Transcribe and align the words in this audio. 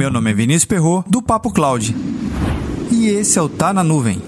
Meu 0.00 0.10
nome 0.10 0.30
é 0.30 0.32
Vinícius 0.32 0.64
Perro 0.64 1.04
do 1.06 1.20
Papo 1.20 1.52
Cloud. 1.52 1.94
E 2.90 3.08
esse 3.08 3.38
é 3.38 3.42
o 3.42 3.50
Tá 3.50 3.70
na 3.70 3.84
Nuvem. 3.84 4.18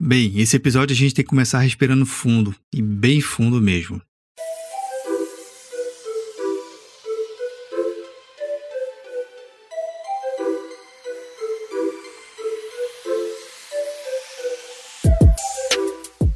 Bem, 0.00 0.40
esse 0.40 0.56
episódio 0.56 0.94
a 0.94 0.96
gente 0.96 1.12
tem 1.12 1.22
que 1.22 1.28
começar 1.28 1.58
respirando 1.58 2.06
fundo, 2.06 2.56
e 2.72 2.80
bem 2.80 3.20
fundo 3.20 3.60
mesmo. 3.60 4.00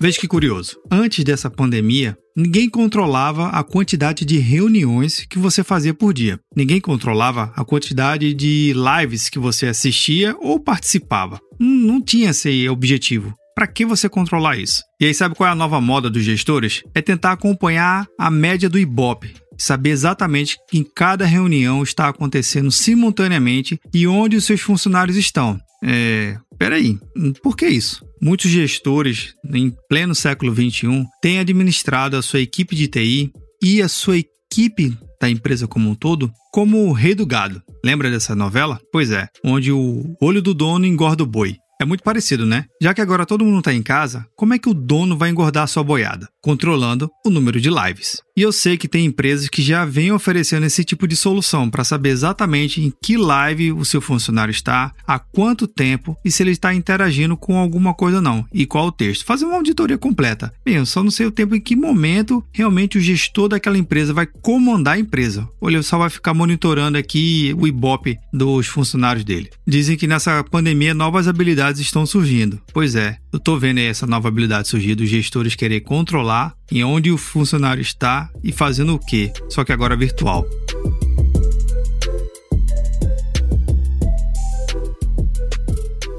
Veja 0.03 0.19
que 0.19 0.27
curioso. 0.27 0.79
Antes 0.91 1.23
dessa 1.23 1.51
pandemia, 1.51 2.16
ninguém 2.34 2.70
controlava 2.70 3.48
a 3.48 3.62
quantidade 3.62 4.24
de 4.24 4.38
reuniões 4.38 5.27
que 5.29 5.38
você 5.38 5.62
fazia 5.62 5.93
por 5.93 6.15
dia. 6.15 6.41
Ninguém 6.57 6.80
controlava 6.80 7.52
a 7.55 7.62
quantidade 7.66 8.33
de 8.33 8.73
lives 8.73 9.29
que 9.29 9.38
você 9.38 9.66
assistia 9.66 10.34
ou 10.41 10.59
participava. 10.59 11.38
Não 11.59 12.01
tinha 12.01 12.30
esse 12.30 12.66
objetivo. 12.71 13.34
Para 13.55 13.66
que 13.66 13.84
você 13.84 14.09
controlar 14.09 14.57
isso? 14.57 14.83
E 14.98 15.05
aí, 15.05 15.12
sabe 15.12 15.34
qual 15.34 15.51
é 15.51 15.52
a 15.52 15.55
nova 15.55 15.83
moda 15.83 16.09
dos 16.09 16.24
gestores? 16.24 16.82
É 16.95 17.02
tentar 17.02 17.32
acompanhar 17.32 18.07
a 18.19 18.30
média 18.30 18.71
do 18.71 18.79
Ibope, 18.79 19.35
saber 19.59 19.91
exatamente 19.91 20.57
em 20.73 20.82
cada 20.82 21.27
reunião 21.27 21.82
está 21.82 22.09
acontecendo 22.09 22.71
simultaneamente 22.71 23.79
e 23.93 24.07
onde 24.07 24.35
os 24.35 24.46
seus 24.46 24.62
funcionários 24.62 25.19
estão. 25.19 25.60
É, 25.85 26.38
peraí, 26.59 26.98
por 27.43 27.55
que 27.55 27.69
isso? 27.69 28.02
Muitos 28.23 28.51
gestores, 28.51 29.34
em 29.51 29.74
pleno 29.88 30.15
século 30.15 30.55
XXI, 30.55 31.06
têm 31.23 31.38
administrado 31.38 32.16
a 32.16 32.23
sua 32.23 32.41
equipe 32.41 32.76
de 32.76 32.87
TI 32.87 33.32
e 33.63 33.80
a 33.80 33.88
sua 33.88 34.18
equipe 34.18 34.95
da 35.18 35.30
empresa 35.30 35.66
como 35.66 35.88
um 35.88 35.95
todo 35.95 36.30
como 36.52 36.87
o 36.87 36.93
rei 36.93 37.15
do 37.15 37.24
gado. 37.24 37.63
Lembra 37.82 38.10
dessa 38.10 38.35
novela? 38.35 38.79
Pois 38.93 39.10
é, 39.10 39.29
onde 39.43 39.73
o 39.73 40.15
olho 40.21 40.43
do 40.43 40.52
dono 40.52 40.85
engorda 40.85 41.23
o 41.23 41.26
boi. 41.26 41.57
É 41.80 41.84
muito 41.86 42.04
parecido, 42.04 42.45
né? 42.45 42.66
Já 42.78 42.92
que 42.92 43.00
agora 43.00 43.24
todo 43.24 43.42
mundo 43.42 43.60
está 43.60 43.73
em 43.73 43.82
casa, 43.82 44.26
como 44.36 44.52
é 44.52 44.59
que 44.59 44.68
o 44.68 44.74
dono 44.74 45.16
vai 45.16 45.30
engordar 45.30 45.64
a 45.64 45.66
sua 45.66 45.82
boiada? 45.82 46.28
Controlando 46.42 47.10
o 47.24 47.30
número 47.30 47.59
de 47.59 47.70
lives. 47.70 48.20
E 48.36 48.42
eu 48.42 48.52
sei 48.52 48.76
que 48.76 48.88
tem 48.88 49.06
empresas 49.06 49.48
que 49.48 49.62
já 49.62 49.84
vêm 49.84 50.12
oferecendo 50.12 50.66
esse 50.66 50.84
tipo 50.84 51.08
de 51.08 51.16
solução 51.16 51.70
para 51.70 51.84
saber 51.84 52.10
exatamente 52.10 52.82
em 52.82 52.92
que 53.02 53.16
live 53.16 53.73
o 53.73 53.84
seu 53.84 54.01
funcionário 54.01 54.52
está, 54.52 54.92
há 55.06 55.18
quanto 55.18 55.66
tempo 55.66 56.16
e 56.23 56.30
se 56.30 56.42
ele 56.42 56.51
está 56.51 56.74
interagindo 56.74 57.36
com 57.36 57.58
alguma 57.58 57.95
coisa 57.95 58.16
ou 58.16 58.23
não, 58.23 58.45
e 58.52 58.66
qual 58.66 58.86
o 58.86 58.92
texto. 58.92 59.24
Fazer 59.24 59.46
uma 59.46 59.56
auditoria 59.56 59.96
completa. 59.96 60.52
Bem, 60.64 60.76
eu 60.76 60.86
só 60.86 61.02
não 61.02 61.10
sei 61.10 61.26
o 61.26 61.30
tempo 61.30 61.54
em 61.54 61.60
que 61.60 61.76
momento 61.76 62.45
realmente 62.52 62.98
o 62.98 63.01
gestor 63.01 63.48
daquela 63.48 63.78
empresa 63.78 64.12
vai 64.12 64.26
comandar 64.26 64.94
a 64.94 65.00
empresa. 65.00 65.48
Ou 65.60 65.70
ele 65.70 65.82
só 65.82 65.97
vai 65.97 66.10
ficar 66.10 66.34
monitorando 66.34 66.98
aqui 66.98 67.54
o 67.58 67.66
ibope 67.66 68.19
dos 68.32 68.66
funcionários 68.66 69.25
dele. 69.25 69.50
Dizem 69.66 69.97
que 69.97 70.06
nessa 70.06 70.42
pandemia 70.44 70.94
novas 70.94 71.28
habilidades 71.28 71.69
habilidades 71.71 71.81
estão 71.81 72.04
surgindo. 72.04 72.60
Pois 72.72 72.94
é, 72.94 73.19
eu 73.32 73.38
estou 73.38 73.59
vendo 73.59 73.78
aí 73.78 73.87
essa 73.87 74.06
nova 74.06 74.28
habilidade 74.28 74.69
surgir 74.69 74.94
dos 74.94 75.09
gestores 75.09 75.54
querer 75.54 75.81
controlar 75.81 76.54
em 76.71 76.84
onde 76.84 77.10
o 77.10 77.16
funcionário 77.16 77.81
está 77.81 78.31
e 78.43 78.53
fazendo 78.53 78.94
o 78.94 78.99
que, 78.99 79.32
só 79.49 79.65
que 79.65 79.72
agora 79.72 79.97
virtual. 79.97 80.44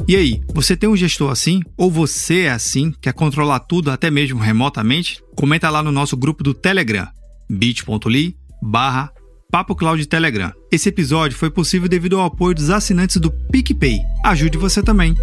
E 0.07 0.15
aí, 0.15 0.41
você 0.53 0.75
tem 0.75 0.89
um 0.89 0.97
gestor 0.97 1.31
assim? 1.31 1.61
Ou 1.77 1.89
você 1.89 2.41
é 2.41 2.51
assim, 2.51 2.93
quer 2.99 3.13
controlar 3.13 3.59
tudo 3.61 3.91
até 3.91 4.09
mesmo 4.09 4.39
remotamente? 4.39 5.21
Comenta 5.35 5.69
lá 5.69 5.81
no 5.81 5.91
nosso 5.91 6.17
grupo 6.17 6.43
do 6.43 6.53
Telegram, 6.53 7.07
bit.ly 7.49 8.35
barra 8.61 9.11
Papo 9.51 9.75
Cloud 9.75 10.05
Telegram. 10.07 10.53
Esse 10.71 10.87
episódio 10.87 11.37
foi 11.37 11.49
possível 11.51 11.89
devido 11.89 12.17
ao 12.17 12.25
apoio 12.25 12.55
dos 12.55 12.69
assinantes 12.69 13.17
do 13.17 13.29
PicPay. 13.29 13.99
Ajude 14.23 14.57
você 14.57 14.81
também. 14.81 15.13